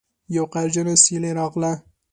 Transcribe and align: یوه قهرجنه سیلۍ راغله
یوه 0.35 0.49
قهرجنه 0.53 0.93
سیلۍ 1.03 1.31
راغله 1.39 1.73